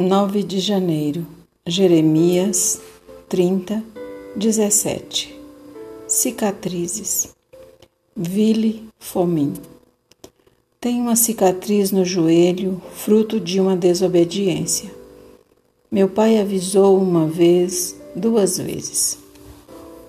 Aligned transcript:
9 0.00 0.42
de 0.42 0.60
janeiro, 0.60 1.26
Jeremias 1.66 2.80
30, 3.28 3.84
17 4.34 5.38
Cicatrizes 6.08 7.28
Vile 8.16 8.88
Fomim 8.98 9.52
Tenho 10.80 11.02
uma 11.02 11.16
cicatriz 11.16 11.92
no 11.92 12.02
joelho, 12.02 12.80
fruto 12.94 13.38
de 13.38 13.60
uma 13.60 13.76
desobediência. 13.76 14.90
Meu 15.92 16.08
pai 16.08 16.40
avisou 16.40 16.98
uma 16.98 17.26
vez, 17.26 17.94
duas 18.16 18.56
vezes. 18.56 19.18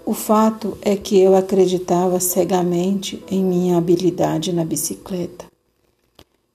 O 0.06 0.14
fato 0.14 0.78
é 0.82 0.96
que 0.96 1.20
eu 1.20 1.36
acreditava 1.36 2.18
cegamente 2.22 3.22
em 3.30 3.44
minha 3.44 3.78
habilidade 3.78 4.54
na 4.54 4.64
bicicleta. 4.64 5.48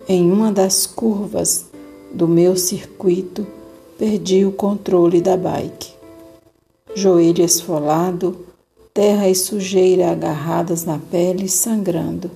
Em 0.09 0.33
uma 0.33 0.51
das 0.51 0.87
curvas 0.87 1.67
do 2.13 2.27
meu 2.27 2.57
circuito, 2.57 3.47
perdi 3.99 4.45
o 4.45 4.53
controle 4.53 5.21
da 5.21 5.37
bike. 5.37 5.91
Joelho 6.95 7.45
esfolado, 7.45 8.47
terra 8.93 9.29
e 9.29 9.35
sujeira 9.35 10.11
agarradas 10.11 10.85
na 10.85 10.99
pele 10.99 11.49
sangrando. 11.49 12.31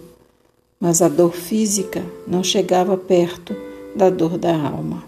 Mas 0.79 1.01
a 1.01 1.09
dor 1.09 1.33
física 1.33 2.05
não 2.27 2.43
chegava 2.43 2.97
perto 2.97 3.55
da 3.95 4.11
dor 4.11 4.37
da 4.37 4.55
alma. 4.55 5.05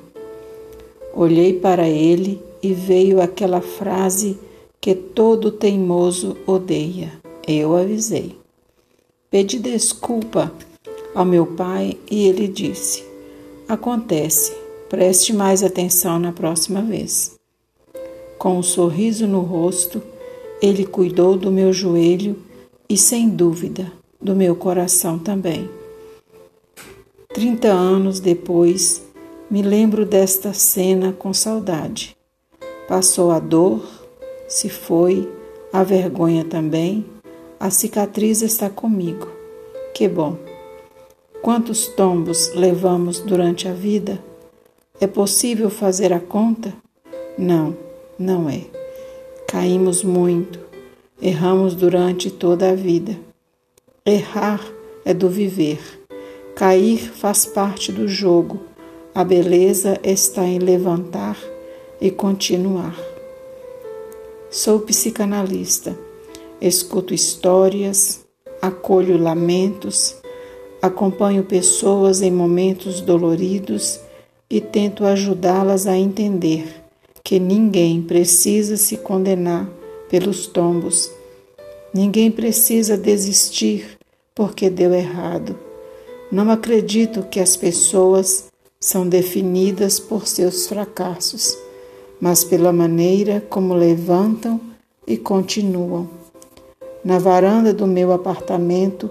Olhei 1.15 1.53
para 1.53 1.89
ele 1.89 2.43
e 2.63 2.73
veio 2.73 3.21
aquela 3.21 3.61
frase 3.61 4.39
que 4.81 4.95
todo 4.95 5.51
teimoso 5.51 6.37
odeia. 6.47 7.13
Eu 7.47 7.77
avisei. 7.77 8.37
Pedi 9.31 9.59
desculpa 9.59 10.53
ao 11.15 11.25
meu 11.25 11.47
pai 11.47 11.99
e 12.11 12.27
ele 12.27 12.49
disse: 12.49 13.12
Acontece, 13.73 14.55
preste 14.91 15.33
mais 15.33 15.63
atenção 15.65 16.19
na 16.19 16.31
próxima 16.31 16.83
vez. 16.83 17.41
Com 18.37 18.59
um 18.59 18.63
sorriso 18.63 19.27
no 19.27 19.41
rosto, 19.41 20.03
ele 20.61 20.85
cuidou 20.85 21.39
do 21.39 21.51
meu 21.51 21.73
joelho 21.73 22.37
e, 22.87 22.99
sem 22.99 23.31
dúvida, 23.31 23.91
do 24.21 24.37
meu 24.37 24.55
coração 24.55 25.19
também. 25.19 25.71
Trinta 27.33 27.69
anos 27.69 28.21
depois, 28.21 29.03
me 29.51 29.63
lembro 29.63 30.05
desta 30.05 30.53
cena 30.53 31.11
com 31.11 31.33
saudade. 31.33 32.15
Passou 32.87 33.31
a 33.31 33.39
dor, 33.39 33.83
se 34.47 34.69
foi, 34.69 35.27
a 35.73 35.83
vergonha 35.83 36.45
também, 36.45 37.07
a 37.59 37.71
cicatriz 37.71 38.43
está 38.43 38.69
comigo. 38.69 39.29
Que 39.95 40.07
bom! 40.07 40.52
Quantos 41.43 41.89
tombos 41.89 42.55
levamos 42.55 43.19
durante 43.19 43.67
a 43.67 43.73
vida? 43.73 44.23
É 45.01 45.09
possível 45.09 45.69
fazer 45.69 46.13
a 46.13 46.21
conta? 46.21 46.73
Não, 47.37 47.77
não 48.17 48.49
é. 48.49 48.61
Caímos 49.49 50.05
muito, 50.05 50.61
erramos 51.21 51.75
durante 51.75 52.31
toda 52.31 52.71
a 52.71 52.77
vida. 52.77 53.19
Errar 54.07 54.65
é 55.05 55.13
do 55.13 55.29
viver. 55.29 55.81
Cair 56.55 56.99
faz 57.13 57.45
parte 57.45 57.91
do 57.91 58.07
jogo. 58.07 58.61
A 59.13 59.25
beleza 59.25 59.99
está 60.05 60.45
em 60.45 60.61
levantar 60.61 61.37
e 62.01 62.09
continuar. 62.09 62.97
Sou 64.49 64.79
psicanalista. 64.79 65.99
Escuto 66.61 67.13
histórias, 67.13 68.25
acolho 68.61 69.21
lamentos, 69.21 70.22
Acompanho 70.83 71.45
pessoas 71.45 72.23
em 72.23 72.31
momentos 72.33 73.01
doloridos 73.01 74.01
e 74.51 74.61
tento 74.61 75.05
ajudá-las 75.05 75.87
a 75.87 75.97
entender 75.97 76.83
que 77.23 77.39
ninguém 77.39 78.03
precisa 78.03 78.77
se 78.77 78.97
condenar 78.97 79.71
pelos 80.11 80.49
tombos. 80.49 81.09
Ninguém 81.95 82.33
precisa 82.33 82.97
desistir 82.99 83.97
porque 84.35 84.69
deu 84.69 84.93
errado. 84.93 85.57
Não 86.33 86.51
acredito 86.51 87.23
que 87.31 87.39
as 87.39 87.57
pessoas 87.57 88.47
são 88.81 89.09
definidas 89.09 90.01
por 90.01 90.27
seus 90.27 90.67
fracassos, 90.67 91.57
mas 92.21 92.43
pela 92.43 92.73
maneira 92.73 93.41
como 93.49 93.73
levantam 93.73 94.61
e 95.07 95.17
continuam. 95.17 96.11
Na 97.05 97.21
varanda 97.21 97.73
do 97.73 97.87
meu 97.87 98.13
apartamento, 98.13 99.09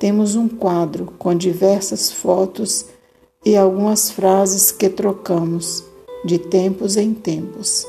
temos 0.00 0.34
um 0.34 0.48
quadro 0.48 1.12
com 1.18 1.34
diversas 1.34 2.10
fotos 2.10 2.86
e 3.44 3.54
algumas 3.54 4.10
frases 4.10 4.72
que 4.72 4.88
trocamos 4.88 5.84
de 6.24 6.38
tempos 6.38 6.96
em 6.96 7.12
tempos. 7.12 7.86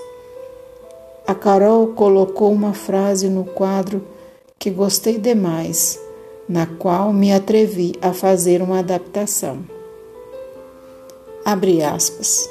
A 1.25 1.33
Carol 1.33 1.87
colocou 1.93 2.51
uma 2.51 2.73
frase 2.73 3.29
no 3.29 3.45
quadro 3.45 4.03
que 4.59 4.69
gostei 4.69 5.17
demais, 5.17 5.97
na 6.49 6.65
qual 6.65 7.13
me 7.13 7.31
atrevi 7.31 7.93
a 8.01 8.11
fazer 8.11 8.61
uma 8.61 8.79
adaptação. 8.79 9.59
Abre 11.45 11.81
aspas. 11.81 12.49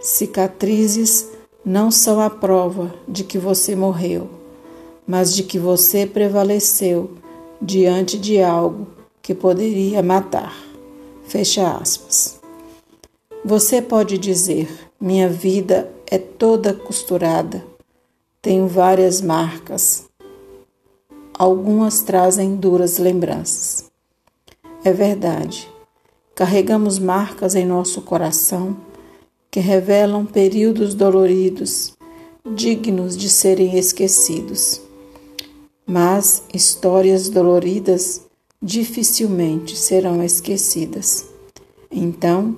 Cicatrizes 0.00 1.28
não 1.62 1.90
são 1.90 2.18
a 2.18 2.30
prova 2.30 2.94
de 3.06 3.24
que 3.24 3.36
você 3.36 3.76
morreu, 3.76 4.26
mas 5.06 5.34
de 5.34 5.42
que 5.42 5.58
você 5.58 6.06
prevaleceu 6.06 7.10
diante 7.60 8.18
de 8.18 8.42
algo 8.42 9.01
que 9.22 9.34
poderia 9.34 10.02
matar. 10.02 10.54
Fecha 11.24 11.70
aspas. 11.76 12.40
Você 13.44 13.80
pode 13.80 14.18
dizer: 14.18 14.68
minha 15.00 15.28
vida 15.28 15.90
é 16.10 16.18
toda 16.18 16.74
costurada, 16.74 17.64
tenho 18.42 18.66
várias 18.66 19.20
marcas. 19.20 20.06
Algumas 21.38 22.02
trazem 22.02 22.56
duras 22.56 22.98
lembranças. 22.98 23.90
É 24.84 24.92
verdade, 24.92 25.70
carregamos 26.34 26.98
marcas 26.98 27.54
em 27.54 27.64
nosso 27.64 28.02
coração 28.02 28.76
que 29.50 29.60
revelam 29.60 30.26
períodos 30.26 30.94
doloridos, 30.94 31.94
dignos 32.54 33.16
de 33.16 33.28
serem 33.28 33.78
esquecidos. 33.78 34.80
Mas 35.86 36.42
histórias 36.52 37.28
doloridas 37.28 38.22
dificilmente 38.62 39.76
serão 39.76 40.22
esquecidas. 40.22 41.26
Então, 41.90 42.56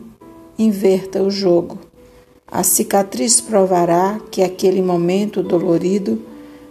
inverta 0.58 1.22
o 1.22 1.30
jogo. 1.30 1.78
A 2.46 2.62
cicatriz 2.62 3.40
provará 3.40 4.20
que 4.30 4.42
aquele 4.42 4.82
momento 4.82 5.42
dolorido 5.42 6.20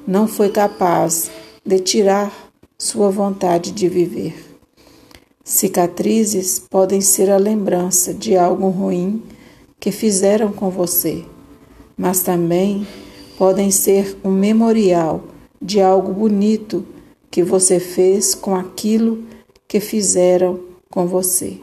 não 0.07 0.27
foi 0.27 0.49
capaz 0.49 1.31
de 1.65 1.79
tirar 1.79 2.31
sua 2.77 3.09
vontade 3.09 3.71
de 3.71 3.89
viver. 3.89 4.35
Cicatrizes 5.43 6.59
podem 6.59 7.01
ser 7.01 7.29
a 7.29 7.37
lembrança 7.37 8.13
de 8.13 8.37
algo 8.37 8.69
ruim 8.69 9.21
que 9.79 9.91
fizeram 9.91 10.53
com 10.53 10.69
você, 10.69 11.25
mas 11.97 12.21
também 12.21 12.87
podem 13.37 13.71
ser 13.71 14.15
um 14.23 14.31
memorial 14.31 15.23
de 15.61 15.81
algo 15.81 16.13
bonito 16.13 16.85
que 17.33 17.41
você 17.41 17.79
fez 17.79 18.35
com 18.35 18.53
aquilo 18.53 19.23
que 19.67 19.79
fizeram 19.79 20.59
com 20.87 21.07
você. 21.07 21.59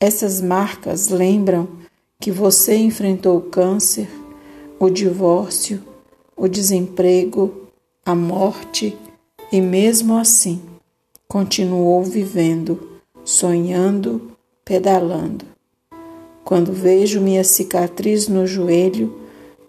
Essas 0.00 0.40
marcas 0.40 1.10
lembram 1.10 1.68
que 2.18 2.32
você 2.32 2.74
enfrentou 2.74 3.36
o 3.36 3.42
câncer, 3.42 4.08
o 4.80 4.90
divórcio, 4.90 5.80
o 6.36 6.48
desemprego, 6.48 7.68
a 8.04 8.16
morte 8.16 8.98
e, 9.52 9.60
mesmo 9.60 10.18
assim, 10.18 10.60
continuou 11.28 12.02
vivendo, 12.02 12.98
sonhando, 13.24 14.32
pedalando. 14.64 15.44
Quando 16.44 16.72
vejo 16.72 17.20
minha 17.20 17.44
cicatriz 17.44 18.26
no 18.26 18.44
joelho, 18.44 19.20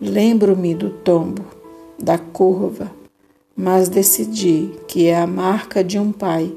lembro-me 0.02 0.74
do 0.74 0.90
tombo, 0.90 1.46
da 2.00 2.18
curva 2.18 3.03
mas 3.56 3.90
decidi 3.90 4.72
que 4.88 5.08
é 5.08 5.16
a 5.16 5.28
marca 5.28 5.84
de 5.84 6.00
um 6.00 6.12
pai 6.12 6.56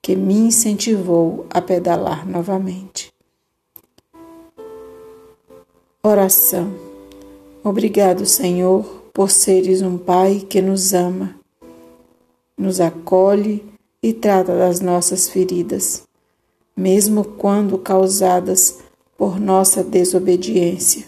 que 0.00 0.14
me 0.14 0.34
incentivou 0.34 1.46
a 1.50 1.60
pedalar 1.60 2.28
novamente. 2.28 3.12
Oração. 6.02 6.72
Obrigado, 7.64 8.24
Senhor, 8.24 8.84
por 9.12 9.28
seres 9.28 9.82
um 9.82 9.98
Pai 9.98 10.46
que 10.48 10.62
nos 10.62 10.94
ama, 10.94 11.34
nos 12.56 12.80
acolhe 12.80 13.64
e 14.00 14.12
trata 14.12 14.56
das 14.56 14.78
nossas 14.78 15.28
feridas, 15.28 16.04
mesmo 16.76 17.24
quando 17.24 17.76
causadas 17.76 18.78
por 19.18 19.40
nossa 19.40 19.82
desobediência. 19.82 21.06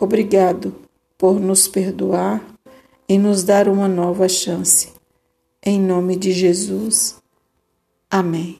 Obrigado 0.00 0.74
por 1.18 1.38
nos 1.38 1.68
perdoar 1.68 2.51
e 3.12 3.18
nos 3.18 3.42
dar 3.42 3.68
uma 3.68 3.86
nova 3.86 4.26
chance. 4.26 4.88
Em 5.62 5.78
nome 5.78 6.16
de 6.16 6.32
Jesus. 6.32 7.16
Amém. 8.10 8.58